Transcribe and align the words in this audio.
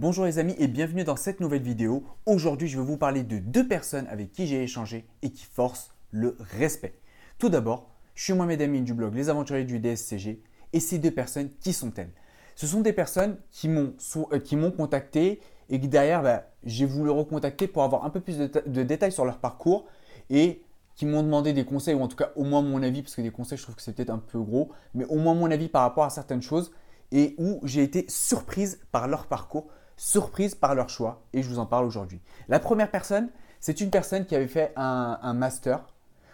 Bonjour 0.00 0.24
les 0.24 0.38
amis 0.38 0.54
et 0.56 0.66
bienvenue 0.66 1.04
dans 1.04 1.16
cette 1.16 1.40
nouvelle 1.40 1.60
vidéo. 1.60 2.02
Aujourd'hui 2.24 2.68
je 2.68 2.78
vais 2.78 2.84
vous 2.86 2.96
parler 2.96 3.22
de 3.22 3.36
deux 3.36 3.68
personnes 3.68 4.06
avec 4.06 4.32
qui 4.32 4.46
j'ai 4.46 4.62
échangé 4.62 5.06
et 5.20 5.30
qui 5.30 5.44
forcent 5.44 5.90
le 6.10 6.38
respect. 6.58 6.94
Tout 7.38 7.50
d'abord, 7.50 7.90
je 8.14 8.24
suis 8.24 8.32
Mohamed 8.32 8.62
Amin 8.62 8.80
du 8.80 8.94
blog 8.94 9.14
Les 9.14 9.28
Aventuriers 9.28 9.64
du 9.64 9.78
DSCG 9.78 10.42
et 10.72 10.80
ces 10.80 10.98
deux 10.98 11.10
personnes, 11.10 11.50
qui 11.60 11.74
sont-elles? 11.74 12.12
Ce 12.54 12.66
sont 12.66 12.80
des 12.80 12.94
personnes 12.94 13.36
qui 13.50 13.68
m'ont 13.68 13.92
euh, 14.32 14.70
contacté 14.70 15.38
et 15.68 15.78
que 15.78 15.86
derrière 15.86 16.22
bah, 16.22 16.46
j'ai 16.64 16.86
voulu 16.86 17.10
recontacter 17.10 17.66
pour 17.66 17.82
avoir 17.82 18.06
un 18.06 18.10
peu 18.10 18.20
plus 18.20 18.38
de, 18.38 18.82
détails 18.82 19.12
sur 19.12 19.26
leur 19.26 19.36
parcours 19.36 19.84
et 20.30 20.62
qui 20.94 21.04
m'ont 21.04 21.22
demandé 21.22 21.52
des 21.52 21.66
conseils, 21.66 21.94
ou 21.94 22.00
en 22.00 22.08
tout 22.08 22.16
cas 22.16 22.32
au 22.36 22.44
moins 22.44 22.62
mon 22.62 22.82
avis, 22.82 23.02
parce 23.02 23.16
que 23.16 23.20
des 23.20 23.30
conseils 23.30 23.58
je 23.58 23.64
trouve 23.64 23.74
que 23.74 23.82
c'est 23.82 23.92
peut-être 23.92 24.08
un 24.08 24.16
peu 24.16 24.40
gros, 24.40 24.70
mais 24.94 25.04
au 25.04 25.16
moins 25.16 25.34
mon 25.34 25.50
avis 25.50 25.68
par 25.68 25.82
rapport 25.82 26.04
à 26.04 26.10
certaines 26.10 26.40
choses 26.40 26.72
et 27.12 27.34
où 27.36 27.60
j'ai 27.64 27.82
été 27.82 28.06
surprise 28.08 28.80
par 28.92 29.06
leur 29.06 29.26
parcours 29.26 29.66
surprise 30.00 30.54
par 30.54 30.74
leur 30.74 30.88
choix 30.88 31.26
et 31.34 31.42
je 31.42 31.48
vous 31.50 31.58
en 31.58 31.66
parle 31.66 31.84
aujourd'hui. 31.84 32.22
La 32.48 32.58
première 32.58 32.90
personne, 32.90 33.28
c'est 33.60 33.82
une 33.82 33.90
personne 33.90 34.24
qui 34.24 34.34
avait 34.34 34.48
fait 34.48 34.72
un, 34.74 35.34
master 35.34 35.92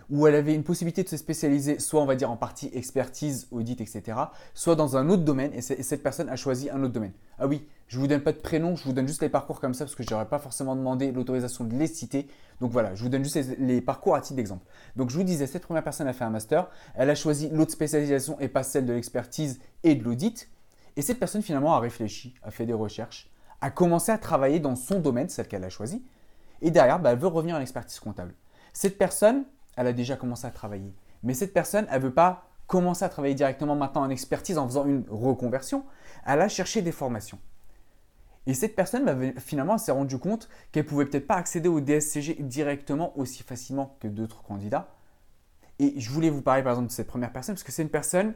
où 0.08 0.28
elle 0.28 0.36
avait 0.36 0.54
une 0.54 0.62
possibilité 0.62 1.02
de 1.02 1.08
se 1.08 1.16
spécialiser 1.16 1.80
soit 1.80 2.00
on 2.00 2.06
va 2.06 2.14
dire 2.14 2.30
en 2.30 2.36
partie 2.36 2.70
expertise, 2.72 3.48
audit, 3.50 3.80
etc., 3.80 4.18
soit 4.54 4.76
dans 4.76 4.96
un 4.96 5.08
autre 5.08 5.24
domaine 5.24 5.52
et, 5.52 5.62
cette 5.62 6.04
personne 6.04 6.28
a 6.28 6.36
choisi 6.36 6.70
un 6.70 6.80
autre 6.84 6.92
domaine. 6.92 7.12
Ah 7.40 7.48
oui, 7.48 7.66
je 7.88 7.98
vous 7.98 8.06
donne 8.06 8.20
pas 8.20 8.30
de 8.30 8.38
prénom, 8.38 8.76
je 8.76 8.84
vous 8.84 8.92
donne 8.92 9.08
juste 9.08 9.20
les 9.20 9.28
parcours 9.28 9.58
comme 9.58 9.74
ça 9.74 9.84
parce 9.84 9.96
que 9.96 10.04
je 10.04 10.10
n'aurais 10.12 10.28
pas 10.28 10.38
forcément 10.38 10.76
demandé 10.76 11.10
l'autorisation 11.10 11.64
de 11.64 11.74
les 11.74 11.88
citer. 11.88 12.28
Donc 12.60 12.70
voilà, 12.70 12.94
je 12.94 13.02
vous 13.02 13.08
donne 13.08 13.24
juste 13.24 13.58
les, 13.58 13.80
parcours 13.80 14.14
à 14.14 14.20
titre 14.20 14.36
d'exemple. 14.36 14.64
Donc 14.94 15.10
je 15.10 15.16
vous 15.16 15.24
disais, 15.24 15.48
cette 15.48 15.64
première 15.64 15.82
personne 15.82 16.06
a 16.06 16.12
fait 16.12 16.24
un 16.24 16.30
master, 16.30 16.70
elle 16.94 17.10
a 17.10 17.16
choisi 17.16 17.48
l'autre 17.48 17.72
spécialisation 17.72 18.38
et 18.38 18.46
pas 18.46 18.62
celle 18.62 18.86
de 18.86 18.92
l'expertise 18.92 19.58
et 19.82 19.96
de 19.96 20.04
l'audit. 20.04 20.48
Et 20.94 21.02
cette 21.02 21.18
personne 21.18 21.42
finalement 21.42 21.74
a 21.74 21.80
réfléchi, 21.80 22.36
a 22.44 22.52
fait 22.52 22.64
des 22.64 22.72
recherches, 22.72 23.28
a 23.60 23.70
commencé 23.70 24.12
à 24.12 24.18
travailler 24.18 24.60
dans 24.60 24.76
son 24.76 25.00
domaine, 25.00 25.28
celle 25.28 25.48
qu'elle 25.48 25.64
a 25.64 25.68
choisi, 25.68 26.04
et 26.62 26.70
derrière, 26.70 26.98
bah, 26.98 27.12
elle 27.12 27.18
veut 27.18 27.26
revenir 27.26 27.56
en 27.56 27.60
expertise 27.60 28.00
comptable. 28.00 28.34
Cette 28.72 28.98
personne, 28.98 29.44
elle 29.76 29.86
a 29.86 29.92
déjà 29.92 30.16
commencé 30.16 30.46
à 30.46 30.50
travailler, 30.50 30.94
mais 31.22 31.34
cette 31.34 31.52
personne, 31.52 31.86
elle 31.90 32.00
ne 32.00 32.06
veut 32.06 32.14
pas 32.14 32.48
commencer 32.66 33.04
à 33.04 33.08
travailler 33.08 33.34
directement 33.34 33.76
maintenant 33.76 34.02
en 34.02 34.10
expertise 34.10 34.58
en 34.58 34.66
faisant 34.66 34.86
une 34.86 35.04
reconversion, 35.08 35.84
elle 36.26 36.40
a 36.40 36.48
cherché 36.48 36.82
des 36.82 36.92
formations. 36.92 37.38
Et 38.46 38.54
cette 38.54 38.76
personne, 38.76 39.04
bah, 39.04 39.16
finalement, 39.38 39.76
s'est 39.78 39.92
rendue 39.92 40.18
compte 40.18 40.48
qu'elle 40.72 40.86
pouvait 40.86 41.06
peut-être 41.06 41.26
pas 41.26 41.36
accéder 41.36 41.68
au 41.68 41.80
DSCG 41.80 42.36
directement 42.40 43.16
aussi 43.18 43.42
facilement 43.42 43.96
que 44.00 44.08
d'autres 44.08 44.42
candidats. 44.42 44.88
Et 45.78 45.98
je 46.00 46.10
voulais 46.10 46.30
vous 46.30 46.42
parler 46.42 46.62
par 46.62 46.72
exemple 46.72 46.88
de 46.88 46.92
cette 46.92 47.08
première 47.08 47.32
personne, 47.32 47.54
parce 47.54 47.64
que 47.64 47.72
c'est 47.72 47.82
une 47.82 47.90
personne 47.90 48.34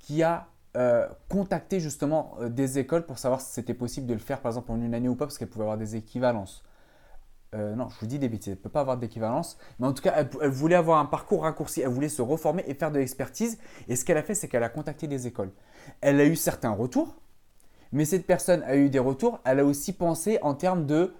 qui 0.00 0.22
a 0.22 0.48
euh, 0.76 1.08
contacter 1.28 1.78
justement 1.78 2.36
euh, 2.40 2.48
des 2.48 2.78
écoles 2.78 3.06
pour 3.06 3.18
savoir 3.18 3.40
si 3.40 3.52
c'était 3.52 3.74
possible 3.74 4.08
de 4.08 4.12
le 4.12 4.18
faire 4.18 4.40
par 4.40 4.50
exemple 4.50 4.72
en 4.72 4.80
une 4.80 4.92
année 4.92 5.08
ou 5.08 5.14
pas 5.14 5.24
parce 5.24 5.38
qu'elle 5.38 5.48
pouvait 5.48 5.64
avoir 5.64 5.78
des 5.78 5.94
équivalences. 5.94 6.64
Euh, 7.54 7.76
non, 7.76 7.88
je 7.88 8.00
vous 8.00 8.06
dis 8.06 8.18
des 8.18 8.28
bêtises, 8.28 8.48
elle 8.48 8.58
ne 8.58 8.62
peut 8.62 8.68
pas 8.68 8.80
avoir 8.80 8.96
d'équivalence, 8.96 9.56
mais 9.78 9.86
en 9.86 9.92
tout 9.92 10.02
cas, 10.02 10.26
elle, 10.40 10.50
voulait 10.50 10.74
avoir 10.74 10.98
un 10.98 11.04
parcours 11.04 11.42
raccourci, 11.42 11.82
elle 11.82 11.88
voulait 11.88 12.08
se 12.08 12.22
reformer 12.22 12.64
et 12.66 12.74
faire 12.74 12.90
de 12.90 12.98
l'expertise. 12.98 13.58
Et 13.86 13.94
ce 13.94 14.04
qu'elle 14.04 14.16
a 14.16 14.24
fait, 14.24 14.34
c'est 14.34 14.48
qu'elle 14.48 14.64
a 14.64 14.68
contacté 14.68 15.06
des 15.06 15.28
écoles. 15.28 15.52
Elle 16.00 16.18
a 16.20 16.24
eu 16.24 16.34
certains 16.34 16.72
retours, 16.72 17.14
mais 17.92 18.04
cette 18.04 18.26
personne 18.26 18.64
a 18.64 18.76
eu 18.76 18.90
des 18.90 18.98
retours, 18.98 19.38
elle 19.44 19.60
a 19.60 19.64
aussi 19.64 19.92
pensé 19.92 20.40
en 20.42 20.54
termes 20.54 20.86
de, 20.86 21.14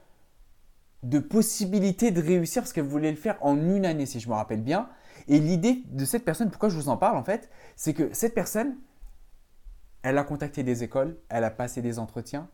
de 1.05 1.21
possibilité 1.21 2.11
de 2.11 2.21
réussir 2.21 2.63
parce 2.63 2.73
qu'elle 2.73 2.85
voulait 2.85 3.13
le 3.13 3.17
faire 3.17 3.39
en 3.41 3.57
une 3.57 3.87
année, 3.87 4.07
si 4.07 4.19
je 4.19 4.29
me 4.29 4.35
rappelle 4.35 4.63
bien. 4.63 4.89
Et 5.29 5.39
l'idée 5.39 5.85
de 5.87 6.05
cette 6.05 6.25
personne, 6.25 6.51
pourquoi 6.51 6.69
je 6.69 6.75
vous 6.75 6.89
en 6.89 6.97
parle 6.97 7.17
en 7.17 7.23
fait, 7.23 7.49
c'est 7.77 7.95
que 7.95 8.13
cette 8.13 8.35
personne, 8.35 8.75
elle 10.05 10.19
a 10.19 10.23
contacté 10.23 10.63
des 10.63 10.85
écoles, 10.85 11.17
elle 11.31 11.45
a 11.45 11.51
passé 11.51 11.83
des 11.83 11.99
entretiens, 11.99 12.49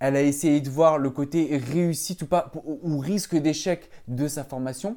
elle 0.00 0.16
a 0.16 0.22
essayé 0.22 0.60
de 0.60 0.68
voir 0.68 0.98
le 0.98 1.10
côté 1.10 1.56
réussite 1.56 2.22
ou 2.22 2.26
pas 2.26 2.50
ou 2.64 2.98
risque 2.98 3.36
d'échec 3.36 3.88
de 4.08 4.26
sa 4.26 4.42
formation. 4.42 4.96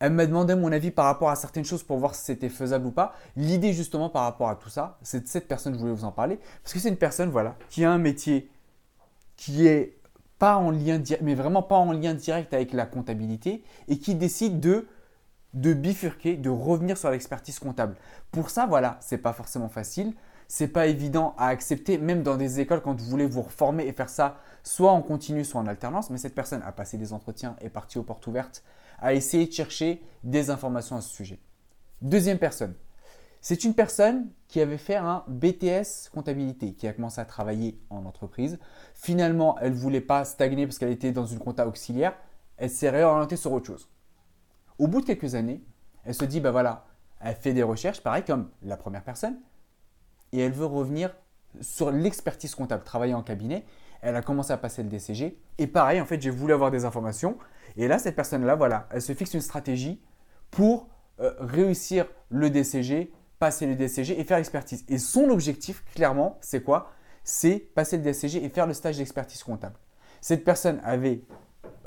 Elle 0.00 0.12
m'a 0.12 0.26
demandé 0.26 0.56
mon 0.56 0.72
avis 0.72 0.90
par 0.90 1.04
rapport 1.04 1.30
à 1.30 1.36
certaines 1.36 1.64
choses 1.64 1.84
pour 1.84 1.98
voir 1.98 2.16
si 2.16 2.24
c'était 2.24 2.48
faisable 2.48 2.86
ou 2.86 2.90
pas. 2.90 3.14
L'idée 3.36 3.72
justement 3.72 4.10
par 4.10 4.24
rapport 4.24 4.48
à 4.48 4.56
tout 4.56 4.68
ça, 4.68 4.98
c'est 5.02 5.22
de 5.22 5.28
cette 5.28 5.46
personne, 5.46 5.74
je 5.74 5.78
voulais 5.78 5.92
vous 5.92 6.04
en 6.04 6.10
parler, 6.10 6.40
parce 6.64 6.74
que 6.74 6.80
c'est 6.80 6.88
une 6.88 6.96
personne 6.96 7.30
voilà, 7.30 7.54
qui 7.70 7.84
a 7.84 7.92
un 7.92 7.98
métier 7.98 8.50
qui 9.36 9.68
est 9.68 9.96
pas 10.40 10.56
en 10.56 10.72
lien 10.72 11.00
mais 11.22 11.36
vraiment 11.36 11.62
pas 11.62 11.76
en 11.76 11.92
lien 11.92 12.12
direct 12.12 12.52
avec 12.52 12.72
la 12.72 12.86
comptabilité 12.86 13.62
et 13.86 13.98
qui 13.98 14.16
décide 14.16 14.58
de 14.58 14.88
de 15.52 15.72
bifurquer, 15.72 16.36
de 16.36 16.50
revenir 16.50 16.98
sur 16.98 17.12
l'expertise 17.12 17.60
comptable. 17.60 17.94
Pour 18.32 18.50
ça, 18.50 18.66
voilà, 18.66 18.98
c'est 19.00 19.18
pas 19.18 19.32
forcément 19.32 19.68
facile 19.68 20.12
c'est 20.48 20.68
pas 20.68 20.86
évident 20.86 21.34
à 21.38 21.48
accepter, 21.48 21.98
même 21.98 22.22
dans 22.22 22.36
des 22.36 22.60
écoles 22.60 22.80
quand 22.82 22.98
vous 22.98 23.06
voulez 23.06 23.26
vous 23.26 23.42
reformer 23.42 23.86
et 23.86 23.92
faire 23.92 24.08
ça 24.08 24.36
soit 24.62 24.92
en 24.92 25.02
continu, 25.02 25.44
soit 25.44 25.60
en 25.60 25.66
alternance. 25.66 26.10
Mais 26.10 26.18
cette 26.18 26.34
personne 26.34 26.62
a 26.64 26.72
passé 26.72 26.96
des 26.98 27.12
entretiens, 27.12 27.56
est 27.60 27.70
partie 27.70 27.98
aux 27.98 28.02
portes 28.02 28.26
ouvertes, 28.26 28.62
a 29.00 29.14
essayé 29.14 29.46
de 29.46 29.52
chercher 29.52 30.02
des 30.22 30.50
informations 30.50 30.96
à 30.96 31.00
ce 31.00 31.10
sujet. 31.10 31.38
Deuxième 32.02 32.38
personne, 32.38 32.74
c'est 33.40 33.64
une 33.64 33.74
personne 33.74 34.30
qui 34.48 34.60
avait 34.60 34.78
fait 34.78 34.96
un 34.96 35.22
BTS 35.28 36.08
comptabilité, 36.12 36.72
qui 36.72 36.86
a 36.86 36.94
commencé 36.94 37.20
à 37.20 37.26
travailler 37.26 37.78
en 37.90 38.06
entreprise. 38.06 38.58
Finalement, 38.94 39.58
elle 39.60 39.72
ne 39.72 39.76
voulait 39.76 40.00
pas 40.00 40.24
stagner 40.24 40.66
parce 40.66 40.78
qu'elle 40.78 40.90
était 40.90 41.12
dans 41.12 41.26
une 41.26 41.38
compta 41.38 41.66
auxiliaire. 41.66 42.14
Elle 42.56 42.70
s'est 42.70 42.88
réorientée 42.88 43.36
sur 43.36 43.52
autre 43.52 43.66
chose. 43.66 43.90
Au 44.78 44.86
bout 44.86 45.02
de 45.02 45.06
quelques 45.06 45.34
années, 45.34 45.62
elle 46.04 46.14
se 46.14 46.24
dit, 46.24 46.40
bah 46.40 46.52
voilà, 46.52 46.86
elle 47.20 47.34
fait 47.34 47.52
des 47.52 47.62
recherches, 47.62 48.00
pareil 48.00 48.24
comme 48.24 48.48
la 48.62 48.76
première 48.76 49.02
personne, 49.02 49.38
et 50.34 50.40
elle 50.40 50.52
veut 50.52 50.66
revenir 50.66 51.14
sur 51.60 51.92
l'expertise 51.92 52.54
comptable, 52.54 52.82
travailler 52.82 53.14
en 53.14 53.22
cabinet. 53.22 53.64
Elle 54.02 54.16
a 54.16 54.22
commencé 54.22 54.52
à 54.52 54.56
passer 54.56 54.82
le 54.82 54.88
DCG. 54.88 55.38
Et 55.58 55.66
pareil, 55.68 56.00
en 56.00 56.04
fait, 56.04 56.20
j'ai 56.20 56.30
voulu 56.30 56.52
avoir 56.52 56.72
des 56.72 56.84
informations. 56.84 57.38
Et 57.76 57.86
là, 57.86 57.98
cette 57.98 58.16
personne-là, 58.16 58.56
voilà, 58.56 58.88
elle 58.90 59.00
se 59.00 59.14
fixe 59.14 59.32
une 59.32 59.40
stratégie 59.40 60.02
pour 60.50 60.88
euh, 61.20 61.32
réussir 61.38 62.06
le 62.28 62.50
DCG, 62.50 63.12
passer 63.38 63.66
le 63.66 63.76
DCG 63.76 64.18
et 64.18 64.24
faire 64.24 64.38
l'expertise. 64.38 64.84
Et 64.88 64.98
son 64.98 65.30
objectif, 65.30 65.84
clairement, 65.94 66.38
c'est 66.40 66.62
quoi? 66.62 66.90
C'est 67.22 67.58
passer 67.58 67.96
le 67.96 68.02
DCG 68.02 68.44
et 68.44 68.48
faire 68.48 68.66
le 68.66 68.74
stage 68.74 68.98
d'expertise 68.98 69.42
comptable. 69.44 69.76
Cette 70.20 70.44
personne 70.44 70.80
avait, 70.82 71.22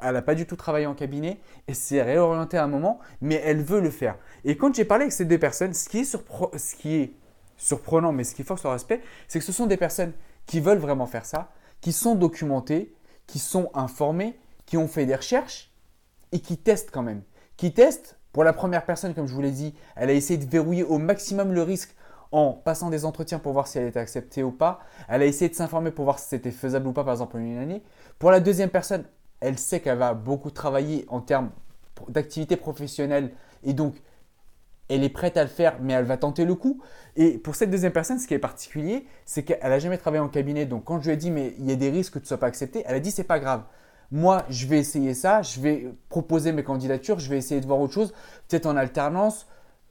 elle 0.01 0.13
n'a 0.13 0.21
pas 0.21 0.35
du 0.35 0.47
tout 0.47 0.55
travaillé 0.55 0.85
en 0.85 0.95
cabinet 0.95 1.39
et 1.67 1.73
s'est 1.73 2.01
réorientée 2.01 2.57
à 2.57 2.63
un 2.63 2.67
moment, 2.67 2.99
mais 3.19 3.41
elle 3.43 3.61
veut 3.61 3.81
le 3.81 3.91
faire. 3.91 4.15
Et 4.45 4.55
quand 4.55 4.73
j'ai 4.73 4.85
parlé 4.85 5.03
avec 5.03 5.11
ces 5.11 5.25
deux 5.25 5.37
personnes, 5.37 5.73
ce 5.73 5.89
qui 5.89 5.99
est, 5.99 6.03
ce 6.05 6.75
qui 6.75 6.95
est 6.95 7.13
surprenant, 7.57 8.11
mais 8.11 8.23
ce 8.23 8.35
qui 8.35 8.43
force 8.43 8.63
le 8.63 8.69
respect, 8.69 9.01
c'est 9.27 9.39
que 9.39 9.45
ce 9.45 9.51
sont 9.51 9.65
des 9.65 9.77
personnes 9.77 10.13
qui 10.45 10.59
veulent 10.59 10.77
vraiment 10.77 11.07
faire 11.07 11.25
ça, 11.25 11.51
qui 11.81 11.91
sont 11.91 12.15
documentées, 12.15 12.93
qui 13.25 13.39
sont 13.39 13.69
informées, 13.73 14.39
qui 14.65 14.77
ont 14.77 14.87
fait 14.87 15.05
des 15.05 15.15
recherches 15.15 15.71
et 16.31 16.39
qui 16.39 16.57
testent 16.57 16.91
quand 16.91 17.03
même. 17.03 17.21
Qui 17.57 17.73
testent, 17.73 18.17
pour 18.31 18.43
la 18.43 18.53
première 18.53 18.85
personne, 18.85 19.13
comme 19.13 19.27
je 19.27 19.33
vous 19.33 19.41
l'ai 19.41 19.51
dit, 19.51 19.73
elle 19.95 20.09
a 20.09 20.13
essayé 20.13 20.37
de 20.37 20.49
verrouiller 20.49 20.83
au 20.83 20.97
maximum 20.97 21.53
le 21.53 21.63
risque 21.63 21.95
en 22.31 22.53
passant 22.53 22.89
des 22.89 23.05
entretiens 23.05 23.39
pour 23.39 23.53
voir 23.53 23.67
si 23.67 23.77
elle 23.77 23.87
était 23.87 23.99
acceptée 23.99 24.43
ou 24.43 24.51
pas. 24.51 24.81
Elle 25.07 25.21
a 25.21 25.25
essayé 25.25 25.49
de 25.49 25.55
s'informer 25.55 25.91
pour 25.91 26.05
voir 26.05 26.19
si 26.19 26.27
c'était 26.27 26.51
faisable 26.51 26.87
ou 26.87 26.93
pas, 26.93 27.03
par 27.03 27.13
exemple, 27.13 27.37
une 27.37 27.57
année. 27.57 27.83
Pour 28.19 28.31
la 28.31 28.39
deuxième 28.39 28.69
personne, 28.69 29.05
elle 29.39 29.57
sait 29.57 29.79
qu'elle 29.79 29.97
va 29.97 30.13
beaucoup 30.13 30.51
travailler 30.51 31.05
en 31.09 31.21
termes 31.21 31.51
d'activité 32.09 32.57
professionnelle 32.57 33.31
et 33.63 33.73
donc 33.73 33.95
elle 34.89 35.03
est 35.03 35.09
prête 35.09 35.37
à 35.37 35.43
le 35.43 35.49
faire, 35.49 35.77
mais 35.81 35.93
elle 35.93 36.05
va 36.05 36.17
tenter 36.17 36.45
le 36.45 36.55
coup. 36.55 36.81
Et 37.15 37.37
pour 37.37 37.55
cette 37.55 37.69
deuxième 37.69 37.91
personne, 37.91 38.19
ce 38.19 38.27
qui 38.27 38.33
est 38.33 38.39
particulier, 38.39 39.05
c'est 39.25 39.43
qu'elle 39.43 39.69
n'a 39.69 39.79
jamais 39.79 39.97
travaillé 39.97 40.21
en 40.21 40.29
cabinet. 40.29 40.65
Donc 40.65 40.85
quand 40.85 40.99
je 40.99 41.07
lui 41.07 41.13
ai 41.13 41.17
dit, 41.17 41.31
mais 41.31 41.55
il 41.59 41.65
y 41.65 41.71
a 41.71 41.75
des 41.75 41.89
risques 41.89 42.13
que 42.13 42.19
tu 42.19 42.23
ne 42.23 42.27
sois 42.27 42.37
pas 42.37 42.47
accepté, 42.47 42.83
elle 42.85 42.95
a 42.95 42.99
dit, 42.99 43.11
c'est 43.11 43.23
pas 43.23 43.39
grave. 43.39 43.63
Moi, 44.11 44.45
je 44.49 44.67
vais 44.67 44.79
essayer 44.79 45.13
ça, 45.13 45.41
je 45.41 45.59
vais 45.59 45.93
proposer 46.07 46.53
mes 46.53 46.63
candidatures, 46.63 47.19
je 47.19 47.29
vais 47.29 47.37
essayer 47.37 47.59
de 47.59 47.67
voir 47.67 47.79
autre 47.79 47.93
chose, 47.93 48.13
peut-être 48.47 48.65
en 48.65 48.77
alternance, 48.77 49.47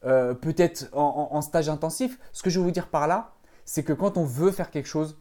euh, 0.06 0.32
peut-être 0.32 0.88
en, 0.92 1.40
stage 1.42 1.68
intensif. 1.68 2.18
Ce 2.32 2.42
que 2.42 2.48
je 2.48 2.58
veux 2.58 2.64
vous 2.64 2.70
dire 2.70 2.88
par 2.88 3.06
là, 3.06 3.34
c'est 3.66 3.82
que 3.82 3.92
quand 3.92 4.16
on 4.16 4.24
veut 4.24 4.52
faire 4.52 4.70
quelque 4.70 4.88
chose, 4.88 5.18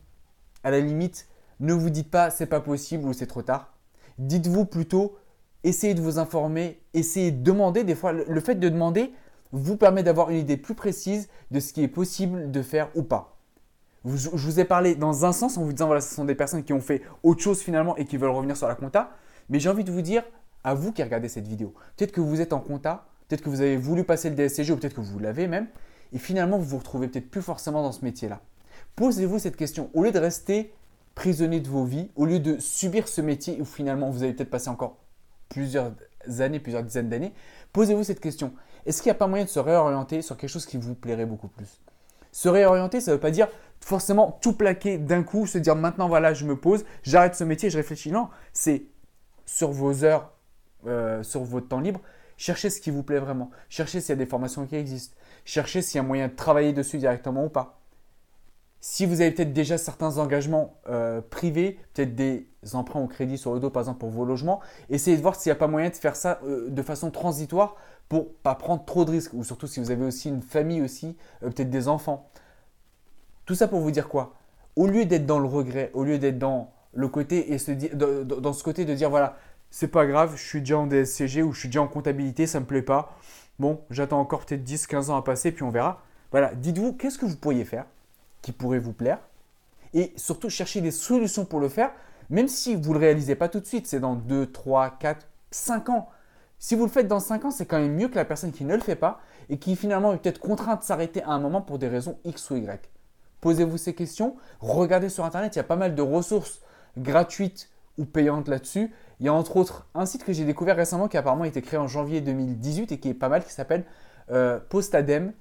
à 0.63 0.71
la 0.71 0.79
limite, 0.79 1.27
ne 1.59 1.73
vous 1.73 1.89
dites 1.89 2.09
pas 2.09 2.29
c'est 2.29 2.45
pas 2.45 2.61
possible 2.61 3.05
ou 3.05 3.13
c'est 3.13 3.27
trop 3.27 3.41
tard. 3.41 3.73
Dites-vous 4.17 4.65
plutôt, 4.65 5.17
essayez 5.63 5.93
de 5.93 6.01
vous 6.01 6.17
informer, 6.17 6.81
essayez 6.93 7.31
de 7.31 7.43
demander. 7.43 7.83
Des 7.83 7.95
fois, 7.95 8.13
le 8.13 8.39
fait 8.39 8.55
de 8.55 8.69
demander, 8.69 9.13
vous 9.55 9.77
permet 9.77 10.03
d'avoir 10.03 10.29
une 10.29 10.37
idée 10.37 10.57
plus 10.57 10.75
précise 10.75 11.29
de 11.51 11.59
ce 11.59 11.73
qui 11.73 11.83
est 11.83 11.87
possible 11.87 12.51
de 12.51 12.61
faire 12.61 12.89
ou 12.95 13.03
pas. 13.03 13.37
je 14.05 14.29
vous 14.29 14.59
ai 14.59 14.65
parlé 14.65 14.95
dans 14.95 15.25
un 15.25 15.31
sens 15.31 15.57
en 15.57 15.63
vous 15.63 15.71
disant 15.71 15.87
voilà, 15.87 16.01
ce 16.01 16.13
sont 16.13 16.25
des 16.25 16.35
personnes 16.35 16.63
qui 16.63 16.73
ont 16.73 16.81
fait 16.81 17.01
autre 17.23 17.41
chose 17.41 17.61
finalement 17.61 17.95
et 17.95 18.05
qui 18.05 18.17
veulent 18.17 18.31
revenir 18.31 18.57
sur 18.57 18.67
la 18.67 18.75
compta. 18.75 19.11
Mais 19.49 19.59
j'ai 19.59 19.69
envie 19.69 19.83
de 19.83 19.91
vous 19.91 20.01
dire, 20.01 20.23
à 20.63 20.73
vous 20.73 20.91
qui 20.91 21.03
regardez 21.03 21.29
cette 21.29 21.47
vidéo, 21.47 21.73
peut-être 21.95 22.11
que 22.11 22.21
vous 22.21 22.41
êtes 22.41 22.51
en 22.51 22.59
compta, 22.59 23.07
peut-être 23.27 23.41
que 23.41 23.49
vous 23.49 23.61
avez 23.61 23.77
voulu 23.77 24.03
passer 24.03 24.29
le 24.29 24.35
DSCG 24.35 24.73
ou 24.73 24.77
peut-être 24.77 24.95
que 24.95 25.01
vous 25.01 25.19
l'avez 25.19 25.47
même, 25.47 25.67
et 26.11 26.17
finalement 26.17 26.57
vous 26.57 26.65
vous 26.65 26.77
retrouvez 26.79 27.07
peut-être 27.07 27.29
plus 27.29 27.41
forcément 27.41 27.81
dans 27.81 27.91
ce 27.91 28.03
métier-là. 28.03 28.41
Posez-vous 28.95 29.39
cette 29.39 29.55
question. 29.55 29.89
Au 29.93 30.03
lieu 30.03 30.11
de 30.11 30.19
rester 30.19 30.73
prisonnier 31.13 31.61
de 31.61 31.69
vos 31.69 31.85
vies, 31.85 32.11
au 32.15 32.25
lieu 32.25 32.39
de 32.39 32.57
subir 32.59 33.07
ce 33.07 33.21
métier 33.21 33.57
où 33.61 33.65
finalement 33.65 34.09
vous 34.09 34.23
allez 34.23 34.33
peut-être 34.33 34.49
passer 34.49 34.69
encore 34.69 34.97
plusieurs 35.49 35.93
années, 36.39 36.59
plusieurs 36.59 36.83
dizaines 36.83 37.09
d'années, 37.09 37.33
posez-vous 37.71 38.03
cette 38.03 38.19
question. 38.19 38.53
Est-ce 38.85 39.01
qu'il 39.01 39.09
n'y 39.09 39.15
a 39.15 39.19
pas 39.19 39.27
moyen 39.27 39.45
de 39.45 39.49
se 39.49 39.59
réorienter 39.59 40.21
sur 40.21 40.37
quelque 40.37 40.49
chose 40.49 40.65
qui 40.65 40.77
vous 40.77 40.95
plairait 40.95 41.25
beaucoup 41.25 41.47
plus? 41.47 41.81
Se 42.31 42.49
réorienter, 42.49 43.01
ça 43.01 43.11
ne 43.11 43.15
veut 43.15 43.21
pas 43.21 43.31
dire 43.31 43.47
forcément 43.79 44.37
tout 44.41 44.53
plaquer 44.53 44.97
d'un 44.97 45.23
coup, 45.23 45.47
se 45.47 45.57
dire 45.57 45.75
maintenant 45.75 46.07
voilà, 46.07 46.33
je 46.33 46.45
me 46.45 46.55
pose, 46.55 46.85
j'arrête 47.03 47.35
ce 47.35 47.43
métier, 47.43 47.69
je 47.69 47.77
réfléchis. 47.77 48.11
Non, 48.11 48.29
c'est 48.51 48.83
sur 49.45 49.71
vos 49.71 50.03
heures, 50.03 50.33
euh, 50.85 51.23
sur 51.23 51.43
votre 51.43 51.67
temps 51.67 51.79
libre, 51.79 52.01
cherchez 52.37 52.69
ce 52.69 52.81
qui 52.81 52.91
vous 52.91 53.03
plaît 53.03 53.19
vraiment. 53.19 53.51
Cherchez 53.69 54.01
s'il 54.01 54.09
y 54.09 54.13
a 54.13 54.15
des 54.17 54.25
formations 54.25 54.65
qui 54.65 54.75
existent. 54.75 55.15
Cherchez 55.45 55.81
s'il 55.81 55.97
y 55.97 55.99
a 55.99 56.03
moyen 56.03 56.27
de 56.27 56.35
travailler 56.35 56.73
dessus 56.73 56.97
directement 56.97 57.45
ou 57.45 57.49
pas. 57.49 57.79
Si 58.81 59.07
vous 59.07 59.21
avez 59.21 59.31
peut-être 59.31 59.53
déjà 59.53 59.79
certains 59.79 60.19
engagements 60.19 60.79
euh, 60.89 61.19
privés, 61.19 61.79
peut-être 61.93 62.13
des 62.13 62.47
emprunts 62.73 62.99
au 62.99 63.07
crédit 63.07 63.37
sur 63.37 63.53
le 63.55 63.59
dos 63.59 63.71
par 63.71 63.81
exemple 63.81 63.97
pour 63.97 64.11
vos 64.11 64.25
logements, 64.25 64.59
essayez 64.89 65.17
de 65.17 65.21
voir 65.23 65.35
s'il 65.35 65.49
n'y 65.49 65.55
a 65.55 65.59
pas 65.59 65.67
moyen 65.67 65.89
de 65.89 65.95
faire 65.95 66.15
ça 66.15 66.39
euh, 66.43 66.69
de 66.69 66.81
façon 66.83 67.09
transitoire 67.09 67.77
pour 68.09 68.33
pas 68.35 68.55
prendre 68.55 68.85
trop 68.85 69.05
de 69.05 69.11
risques. 69.11 69.33
Ou 69.33 69.43
surtout 69.43 69.67
si 69.67 69.79
vous 69.79 69.91
avez 69.91 70.05
aussi 70.05 70.29
une 70.29 70.41
famille 70.41 70.81
aussi, 70.81 71.15
euh, 71.43 71.49
peut-être 71.49 71.69
des 71.69 71.87
enfants. 71.87 72.29
Tout 73.45 73.55
ça 73.55 73.67
pour 73.67 73.79
vous 73.79 73.91
dire 73.91 74.07
quoi? 74.07 74.35
Au 74.75 74.87
lieu 74.87 75.05
d'être 75.05 75.25
dans 75.25 75.39
le 75.39 75.47
regret, 75.47 75.91
au 75.93 76.03
lieu 76.03 76.17
d'être 76.17 76.37
dans 76.37 76.71
le 76.93 77.07
côté 77.07 77.53
et 77.53 77.57
se 77.57 77.71
dire, 77.71 77.95
dans 77.95 78.53
ce 78.53 78.63
côté 78.63 78.85
de 78.85 78.93
dire 78.93 79.09
voilà, 79.09 79.37
c'est 79.69 79.87
pas 79.87 80.05
grave, 80.05 80.35
je 80.35 80.43
suis 80.43 80.59
déjà 80.59 80.79
en 80.79 80.87
DSCG 80.87 81.43
ou 81.43 81.53
je 81.53 81.59
suis 81.59 81.69
déjà 81.69 81.81
en 81.81 81.87
comptabilité, 81.87 82.47
ça 82.47 82.59
me 82.59 82.65
plaît 82.65 82.81
pas. 82.81 83.15
Bon, 83.59 83.81
j'attends 83.89 84.19
encore 84.19 84.45
peut-être 84.45 84.63
10, 84.63 84.87
15 84.87 85.09
ans 85.09 85.17
à 85.17 85.21
passer, 85.21 85.51
puis 85.51 85.63
on 85.63 85.69
verra. 85.69 86.01
Voilà, 86.31 86.53
dites-vous 86.53 86.93
qu'est-ce 86.93 87.17
que 87.17 87.25
vous 87.25 87.37
pourriez 87.37 87.65
faire 87.65 87.85
qui 88.41 88.51
pourrait 88.51 88.79
vous 88.79 88.93
plaire? 88.93 89.19
Et 89.93 90.13
surtout, 90.17 90.49
chercher 90.49 90.81
des 90.81 90.91
solutions 90.91 91.45
pour 91.45 91.59
le 91.59 91.69
faire, 91.69 91.91
même 92.29 92.47
si 92.47 92.75
vous 92.75 92.89
ne 92.89 92.93
le 92.95 92.99
réalisez 92.99 93.35
pas 93.35 93.47
tout 93.47 93.61
de 93.61 93.65
suite. 93.65 93.87
C'est 93.87 93.99
dans 93.99 94.15
2, 94.15 94.51
3, 94.51 94.97
4, 94.99 95.25
5 95.51 95.89
ans. 95.89 96.09
Si 96.59 96.75
vous 96.75 96.85
le 96.85 96.91
faites 96.91 97.07
dans 97.07 97.19
5 97.19 97.45
ans, 97.45 97.51
c'est 97.51 97.65
quand 97.65 97.79
même 97.79 97.95
mieux 97.95 98.07
que 98.07 98.15
la 98.15 98.25
personne 98.25 98.51
qui 98.51 98.63
ne 98.63 98.75
le 98.75 98.81
fait 98.81 98.95
pas 98.95 99.19
et 99.49 99.57
qui 99.57 99.75
finalement 99.75 100.13
est 100.13 100.17
peut-être 100.17 100.39
contrainte 100.39 100.81
de 100.81 100.85
s'arrêter 100.85 101.21
à 101.23 101.31
un 101.31 101.39
moment 101.39 101.61
pour 101.61 101.79
des 101.79 101.87
raisons 101.87 102.17
X 102.23 102.49
ou 102.51 102.55
Y. 102.55 102.89
Posez-vous 103.41 103.77
ces 103.77 103.93
questions, 103.93 104.35
regardez 104.59 105.09
sur 105.09 105.25
Internet, 105.25 105.55
il 105.55 105.57
y 105.57 105.61
a 105.61 105.65
pas 105.65 105.75
mal 105.75 105.93
de 105.93 106.01
ressources 106.01 106.61
gratuites 106.97 107.69
ou 107.97 108.05
payantes 108.05 108.47
là-dessus. 108.47 108.91
Il 109.19 109.25
y 109.25 109.29
a 109.29 109.33
entre 109.33 109.57
autres 109.57 109.87
un 109.93 110.05
site 110.05 110.23
que 110.23 110.33
j'ai 110.33 110.45
découvert 110.45 110.75
récemment 110.75 111.07
qui 111.07 111.17
a 111.17 111.19
apparemment 111.19 111.43
été 111.43 111.61
créé 111.61 111.79
en 111.79 111.87
janvier 111.87 112.21
2018 112.21 112.91
et 112.91 112.99
qui 112.99 113.09
est 113.09 113.13
pas 113.13 113.29
mal, 113.29 113.43
qui 113.43 113.51
s'appelle 113.51 113.85
euh, 114.31 114.59
Postadem. 114.69 115.33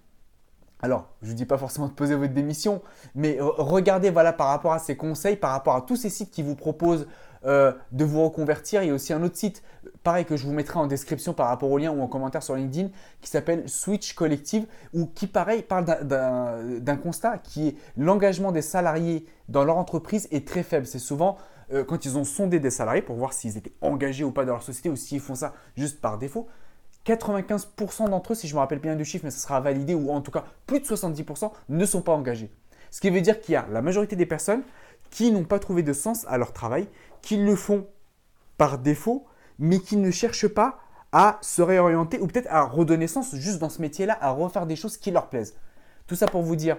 Alors, 0.82 1.08
je 1.22 1.28
ne 1.28 1.30
vous 1.30 1.36
dis 1.36 1.46
pas 1.46 1.56
forcément 1.56 1.88
de 1.88 1.94
poser 1.94 2.14
votre 2.14 2.34
démission, 2.34 2.82
mais 3.14 3.38
regardez 3.40 4.10
voilà, 4.10 4.34
par 4.34 4.48
rapport 4.48 4.74
à 4.74 4.78
ces 4.78 4.96
conseils, 4.96 5.36
par 5.36 5.52
rapport 5.52 5.76
à 5.76 5.80
tous 5.80 5.96
ces 5.96 6.10
sites 6.10 6.30
qui 6.30 6.42
vous 6.42 6.56
proposent 6.56 7.06
euh, 7.46 7.72
de 7.92 8.04
vous 8.04 8.24
reconvertir. 8.24 8.82
Il 8.82 8.88
y 8.88 8.90
a 8.90 8.94
aussi 8.94 9.12
un 9.12 9.22
autre 9.22 9.36
site, 9.36 9.62
pareil, 10.02 10.24
que 10.24 10.36
je 10.36 10.46
vous 10.46 10.52
mettrai 10.52 10.78
en 10.78 10.86
description 10.86 11.34
par 11.34 11.48
rapport 11.48 11.70
au 11.70 11.78
lien 11.78 11.90
ou 11.90 12.00
en 12.00 12.06
commentaire 12.06 12.42
sur 12.42 12.54
LinkedIn, 12.54 12.88
qui 13.20 13.30
s'appelle 13.30 13.68
Switch 13.68 14.14
Collective, 14.14 14.66
ou 14.92 15.06
qui, 15.06 15.26
pareil, 15.26 15.62
parle 15.62 15.84
d'un 15.84 16.96
constat 16.96 17.38
qui 17.38 17.68
est 17.68 17.76
l'engagement 17.96 18.52
des 18.52 18.62
salariés 18.62 19.26
dans 19.48 19.64
leur 19.64 19.76
entreprise 19.76 20.28
est 20.30 20.46
très 20.46 20.62
faible. 20.62 20.86
C'est 20.86 20.98
souvent 20.98 21.36
euh, 21.72 21.84
quand 21.84 22.04
ils 22.04 22.16
ont 22.18 22.24
sondé 22.24 22.60
des 22.60 22.70
salariés 22.70 23.02
pour 23.02 23.16
voir 23.16 23.32
s'ils 23.32 23.56
étaient 23.56 23.74
engagés 23.80 24.24
ou 24.24 24.30
pas 24.30 24.44
dans 24.44 24.52
leur 24.52 24.62
société 24.62 24.88
ou 24.88 24.96
s'ils 24.96 25.20
font 25.20 25.34
ça 25.34 25.54
juste 25.76 26.00
par 26.00 26.18
défaut. 26.18 26.48
95% 27.06 28.08
d'entre 28.08 28.32
eux, 28.32 28.34
si 28.34 28.48
je 28.48 28.54
me 28.54 28.60
rappelle 28.60 28.78
bien 28.78 28.96
du 28.96 29.04
chiffre, 29.04 29.24
mais 29.24 29.30
ça 29.30 29.40
sera 29.40 29.60
validé, 29.60 29.94
ou 29.94 30.10
en 30.10 30.22
tout 30.22 30.30
cas 30.30 30.44
plus 30.66 30.80
de 30.80 30.86
70%, 30.86 31.50
ne 31.68 31.84
sont 31.84 32.00
pas 32.00 32.12
engagés. 32.12 32.50
Ce 32.94 33.00
qui 33.00 33.10
veut 33.10 33.22
dire 33.22 33.40
qu'il 33.40 33.54
y 33.54 33.56
a 33.56 33.66
la 33.72 33.82
majorité 33.82 34.14
des 34.14 34.24
personnes 34.24 34.62
qui 35.10 35.32
n'ont 35.32 35.42
pas 35.42 35.58
trouvé 35.58 35.82
de 35.82 35.92
sens 35.92 36.24
à 36.28 36.38
leur 36.38 36.52
travail, 36.52 36.86
qui 37.22 37.36
le 37.36 37.56
font 37.56 37.88
par 38.56 38.78
défaut, 38.78 39.26
mais 39.58 39.80
qui 39.80 39.96
ne 39.96 40.12
cherchent 40.12 40.46
pas 40.46 40.78
à 41.10 41.38
se 41.40 41.60
réorienter 41.60 42.20
ou 42.20 42.28
peut-être 42.28 42.46
à 42.52 42.62
redonner 42.62 43.08
sens 43.08 43.34
juste 43.34 43.58
dans 43.58 43.68
ce 43.68 43.82
métier-là, 43.82 44.16
à 44.20 44.30
refaire 44.30 44.64
des 44.64 44.76
choses 44.76 44.96
qui 44.96 45.10
leur 45.10 45.28
plaisent. 45.28 45.56
Tout 46.06 46.14
ça 46.14 46.28
pour 46.28 46.42
vous 46.42 46.54
dire, 46.54 46.76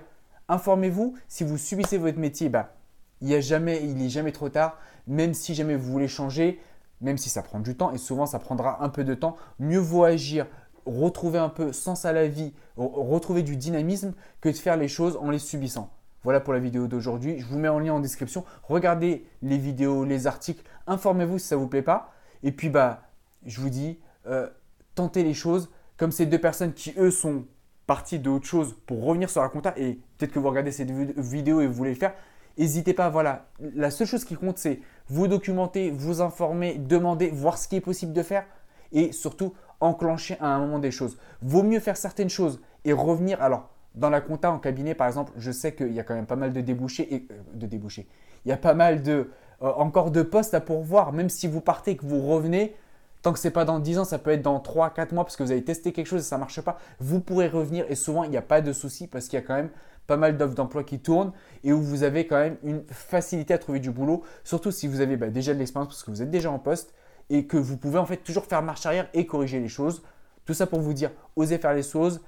informez-vous, 0.48 1.18
si 1.28 1.44
vous 1.44 1.58
subissez 1.58 1.98
votre 1.98 2.18
métier, 2.18 2.48
bah, 2.48 2.78
il 3.20 3.28
n'est 3.28 3.42
jamais, 3.42 4.08
jamais 4.08 4.32
trop 4.32 4.48
tard, 4.48 4.78
même 5.08 5.34
si 5.34 5.54
jamais 5.54 5.76
vous 5.76 5.92
voulez 5.92 6.08
changer, 6.08 6.62
même 7.02 7.18
si 7.18 7.28
ça 7.28 7.44
prend 7.44 7.60
du 7.60 7.76
temps, 7.76 7.92
et 7.92 7.98
souvent 7.98 8.26
ça 8.26 8.40
prendra 8.40 8.82
un 8.82 8.88
peu 8.88 9.04
de 9.04 9.16
temps, 9.16 9.36
mieux 9.60 9.80
vaut 9.80 10.06
agir, 10.06 10.48
retrouver 10.86 11.40
un 11.40 11.50
peu 11.50 11.74
sens 11.74 12.06
à 12.06 12.14
la 12.14 12.30
vie, 12.30 12.54
retrouver 12.78 13.44
du 13.44 13.58
dynamisme, 13.58 14.14
que 14.40 14.48
de 14.48 14.56
faire 14.56 14.78
les 14.78 14.88
choses 14.88 15.18
en 15.18 15.30
les 15.30 15.40
subissant. 15.40 15.92
Voilà 16.26 16.40
pour 16.40 16.54
la 16.54 16.60
vidéo 16.60 16.88
d'aujourd'hui. 16.88 17.38
Je 17.38 17.46
vous 17.46 17.60
mets 17.60 17.68
en 17.68 17.78
lien 17.78 17.94
en 17.94 18.00
description. 18.00 18.46
Regardez 18.64 19.28
les 19.44 19.60
vidéos, 19.60 20.06
les 20.06 20.26
articles. 20.26 20.64
Informez-vous 20.88 21.38
si 21.38 21.46
ça 21.46 21.56
ne 21.56 21.62
vous 21.62 21.68
plaît 21.68 21.84
pas. 21.84 22.16
Et 22.42 22.52
puis, 22.52 22.70
bah, 22.70 23.04
je 23.46 23.62
vous 23.62 23.70
dis, 23.70 24.00
euh, 24.26 24.50
tentez 24.96 25.24
les 25.24 25.36
choses. 25.36 25.70
Comme 25.98 26.12
ces 26.12 26.26
deux 26.26 26.40
personnes 26.40 26.74
qui, 26.74 26.96
eux, 26.98 27.12
sont 27.12 27.46
parties 27.86 28.18
de 28.18 28.28
autre 28.28 28.48
chose 28.48 28.76
pour 28.88 29.06
revenir 29.06 29.30
sur 29.30 29.44
la 29.44 29.50
compta. 29.50 29.76
Et 29.78 30.00
peut-être 30.18 30.32
que 30.32 30.40
vous 30.40 30.50
regardez 30.50 30.72
cette 30.72 30.90
vidéo 30.90 31.62
et 31.62 31.68
vous 31.68 31.74
voulez 31.74 31.92
le 31.92 31.96
faire. 31.96 32.16
N'hésitez 32.58 32.96
pas, 32.96 33.10
voilà. 33.10 33.46
La 33.60 33.92
seule 33.92 34.08
chose 34.08 34.26
qui 34.26 34.36
compte, 34.36 34.58
c'est 34.58 34.80
vous 35.08 35.28
documenter, 35.28 35.92
vous 35.92 36.22
informer, 36.22 36.80
demander, 36.80 37.30
voir 37.30 37.60
ce 37.60 37.68
qui 37.68 37.76
est 37.76 37.82
possible 37.82 38.14
de 38.14 38.24
faire 38.24 38.48
et 38.92 39.12
surtout 39.12 39.54
enclencher 39.80 40.38
à 40.40 40.48
un 40.48 40.58
moment 40.58 40.80
des 40.80 40.90
choses. 40.90 41.20
Vaut 41.44 41.62
mieux 41.62 41.80
faire 41.80 41.98
certaines 41.98 42.32
choses 42.32 42.60
et 42.84 42.94
revenir. 42.94 43.44
Alors, 43.44 43.70
dans 43.96 44.10
la 44.10 44.22
compta 44.22 44.52
en 44.52 44.60
cabinet, 44.60 44.94
par 44.94 45.08
exemple, 45.08 45.32
je 45.38 45.52
sais 45.52 45.74
qu'il 45.74 45.94
y 45.94 46.00
a 46.00 46.04
quand 46.04 46.16
même 46.16 46.26
pas 46.26 46.36
mal 46.36 46.54
de 46.54 46.62
débouchés 46.62 47.14
et 47.14 47.28
euh, 47.32 47.36
de 47.54 47.66
débouchés. 47.66 48.08
Il 48.46 48.50
y 48.50 48.52
a 48.52 48.58
pas 48.58 48.74
mal 48.74 49.02
de 49.02 49.30
euh, 49.62 49.72
encore 49.74 50.12
de 50.12 50.22
postes 50.22 50.54
à 50.54 50.62
pourvoir. 50.62 51.14
Même 51.14 51.30
si 51.30 51.48
vous 51.48 51.62
partez 51.62 51.92
et 51.92 51.98
que 51.98 52.06
vous 52.06 52.22
revenez, 52.28 52.76
tant 53.22 53.34
que 53.34 53.40
ce 53.40 53.48
n'est 53.48 53.54
pas 53.54 53.66
dans 53.66 53.80
10 53.80 54.00
ans, 54.00 54.06
ça 54.06 54.20
peut 54.20 54.32
être 54.32 54.42
dans 54.42 54.60
3, 54.60 54.92
4 54.92 55.14
mois 55.14 55.24
parce 55.24 55.36
que 55.36 55.44
vous 55.44 55.52
avez 55.52 55.64
testé 55.64 55.94
quelque 55.94 56.08
chose 56.08 56.22
et 56.22 56.26
ça 56.26 56.38
marche 56.38 56.62
pas. 56.62 56.78
Vous 57.00 57.22
pourrez 57.22 57.48
revenir 57.48 57.86
et 57.90 57.96
souvent 57.96 58.24
il 58.24 58.30
n'y 58.30 58.38
a 58.38 58.42
pas 58.42 58.62
de 58.62 58.74
souci 58.74 59.08
parce 59.08 59.28
qu'il 59.28 59.40
y 59.40 59.42
a 59.42 59.46
quand 59.46 59.56
même 59.56 59.70
pas 60.08 60.18
mal 60.18 60.38
d'offres 60.38 60.54
d'emploi 60.54 60.84
qui 60.84 61.00
tournent 61.00 61.32
et 61.64 61.74
où 61.74 61.82
vous 61.82 62.04
avez 62.04 62.28
quand 62.28 62.38
même 62.38 62.58
une 62.64 62.84
facilité 62.88 63.54
à 63.54 63.58
trouver 63.58 63.80
du 63.80 63.90
boulot, 63.90 64.24
surtout 64.44 64.72
si 64.72 64.88
vous 64.88 65.02
avez 65.02 65.18
bah, 65.18 65.30
déjà 65.30 65.54
de 65.54 65.60
l'expérience 65.60 65.88
parce 65.88 66.04
que 66.04 66.12
vous 66.12 66.22
êtes 66.22 66.30
déjà 66.30 66.52
en 66.52 66.60
poste 66.60 66.94
et 67.30 67.48
que 67.48 67.58
vous 67.58 67.78
pouvez 67.78 67.98
en 67.98 68.06
fait 68.06 68.18
toujours 68.18 68.46
faire 68.46 68.62
marche 68.62 68.86
arrière 68.86 69.08
et 69.14 69.26
corriger 69.26 69.60
les 69.60 69.70
choses. 69.70 70.04
Tout 70.46 70.54
ça 70.54 70.68
pour 70.68 70.80
vous 70.80 70.94
dire, 70.94 71.10
osez 71.36 71.58
faire 71.58 71.74
les 71.74 71.82
choses, 71.82 72.22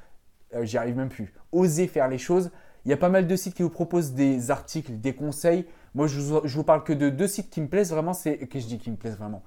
euh, 0.56 0.66
j'y 0.66 0.78
arrive 0.78 0.96
même 0.96 1.10
plus, 1.10 1.34
osez 1.52 1.88
faire 1.88 2.08
les 2.08 2.18
choses. 2.18 2.52
Il 2.86 2.90
y 2.90 2.94
a 2.94 2.98
pas 2.98 3.10
mal 3.10 3.28
de 3.28 3.36
sites 3.36 3.54
qui 3.54 3.64
vous 3.64 3.70
proposent 3.70 4.14
des 4.14 4.50
articles, 4.50 4.94
des 5.00 5.14
conseils. 5.14 5.66
Moi, 5.94 6.08
je 6.08 6.22
vous, 6.22 6.40
vous 6.44 6.64
parle 6.64 6.84
que 6.84 6.94
de 6.94 7.10
deux 7.10 7.28
sites 7.28 7.50
qui 7.50 7.60
me 7.60 7.68
plaisent 7.68 7.92
vraiment, 7.92 8.14
c'est 8.14 8.38
que 8.48 8.60
je 8.60 8.66
dis 8.66 8.78
qui 8.78 8.90
me 8.90 8.96
plaisent 8.96 9.18
vraiment, 9.18 9.44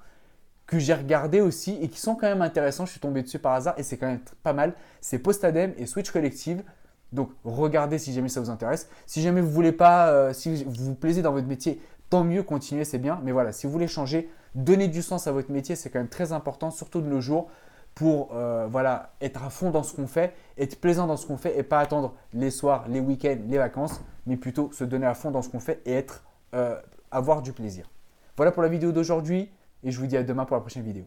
que 0.67 0.77
j'ai 0.77 0.93
regardé 0.93 1.41
aussi 1.41 1.77
et 1.81 1.87
qui 1.87 1.99
sont 1.99 2.13
quand 2.13 2.27
même 2.27 2.43
intéressants. 2.43 2.85
Je 2.85 2.91
suis 2.91 2.99
tombé 2.99 3.23
dessus 3.23 3.39
par 3.39 3.53
hasard 3.53 3.73
et 3.77 3.83
c'est 3.83 3.97
quand 3.97 4.07
même 4.07 4.19
pas 4.43 4.53
mal. 4.53 4.73
C'est 5.01 5.17
Postadem 5.17 5.73
et 5.77 5.87
Switch 5.87 6.11
Collective. 6.11 6.63
Donc 7.11 7.31
regardez 7.43 7.97
si 7.97 8.13
jamais 8.13 8.29
ça 8.29 8.41
vous 8.41 8.49
intéresse. 8.49 8.89
Si 9.05 9.21
jamais 9.21 9.41
vous 9.41 9.51
voulez 9.51 9.71
pas, 9.71 10.09
euh, 10.09 10.33
si 10.33 10.63
vous 10.63 10.71
vous 10.71 10.95
plaisez 10.95 11.21
dans 11.21 11.31
votre 11.31 11.47
métier, 11.47 11.81
tant 12.09 12.23
mieux, 12.23 12.43
continuez, 12.43 12.85
c'est 12.85 12.99
bien. 12.99 13.19
Mais 13.23 13.31
voilà, 13.31 13.51
si 13.51 13.65
vous 13.65 13.73
voulez 13.73 13.87
changer, 13.87 14.29
donner 14.55 14.87
du 14.87 15.01
sens 15.01 15.27
à 15.27 15.31
votre 15.31 15.51
métier, 15.51 15.75
c'est 15.75 15.89
quand 15.89 15.99
même 15.99 16.09
très 16.09 16.31
important, 16.31 16.71
surtout 16.71 17.01
de 17.01 17.07
nos 17.07 17.21
jours, 17.21 17.49
pour 17.95 18.29
euh, 18.33 18.67
voilà, 18.69 19.13
être 19.21 19.43
à 19.43 19.49
fond 19.49 19.69
dans 19.69 19.83
ce 19.83 19.93
qu'on 19.93 20.07
fait, 20.07 20.33
être 20.57 20.79
plaisant 20.79 21.07
dans 21.07 21.17
ce 21.17 21.25
qu'on 21.25 21.37
fait 21.37 21.57
et 21.57 21.63
pas 21.63 21.79
attendre 21.79 22.13
les 22.33 22.51
soirs, 22.51 22.85
les 22.87 22.99
week-ends, 22.99 23.37
les 23.47 23.57
vacances, 23.57 24.01
mais 24.25 24.37
plutôt 24.37 24.71
se 24.71 24.83
donner 24.83 25.05
à 25.05 25.13
fond 25.13 25.31
dans 25.31 25.41
ce 25.41 25.49
qu'on 25.49 25.59
fait 25.59 25.81
et 25.85 25.93
être, 25.93 26.23
euh, 26.53 26.79
avoir 27.11 27.41
du 27.41 27.51
plaisir. 27.51 27.89
Voilà 28.37 28.51
pour 28.51 28.63
la 28.63 28.69
vidéo 28.69 28.91
d'aujourd'hui 28.91 29.49
et 29.83 29.91
je 29.91 29.99
vous 29.99 30.07
dis 30.07 30.17
à 30.17 30.23
demain 30.23 30.45
pour 30.45 30.55
la 30.55 30.61
prochaine 30.61 30.83
vidéo. 30.83 31.05